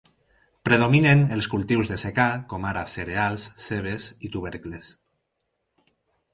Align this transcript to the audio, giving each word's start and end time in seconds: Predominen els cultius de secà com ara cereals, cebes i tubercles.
Predominen 0.69 1.21
els 1.35 1.47
cultius 1.51 1.91
de 1.91 1.99
secà 2.05 2.25
com 2.55 2.67
ara 2.71 2.83
cereals, 2.95 3.47
cebes 3.69 4.11
i 4.29 4.35
tubercles. 4.39 4.93